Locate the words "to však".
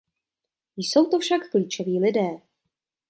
1.09-1.51